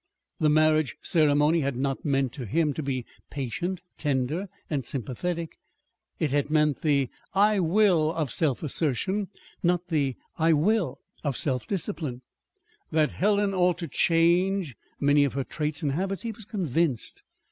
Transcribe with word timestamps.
The 0.39 0.49
marriage 0.49 0.97
ceremony 1.03 1.61
had 1.61 1.75
not 1.75 2.03
meant 2.03 2.31
to 2.33 2.47
him 2.47 2.73
"to 2.73 2.81
be 2.81 3.05
patient, 3.29 3.81
tender, 3.99 4.47
and 4.67 4.83
sympathetic." 4.83 5.59
It 6.17 6.31
had 6.31 6.49
meant 6.49 6.81
the 6.81 7.11
"I 7.35 7.59
will" 7.59 8.11
of 8.15 8.31
self 8.31 8.63
assertion, 8.63 9.27
not 9.61 9.89
the 9.89 10.15
"I 10.39 10.53
will" 10.53 10.97
of 11.23 11.37
self 11.37 11.67
discipline. 11.67 12.23
That 12.89 13.11
Helen 13.11 13.53
ought 13.53 13.77
to 13.77 13.87
change 13.87 14.75
many 14.99 15.23
of 15.23 15.33
her 15.33 15.43
traits 15.43 15.83
and 15.83 15.91
habits 15.91 16.23
he 16.23 16.31
was 16.31 16.45
convinced. 16.45 17.21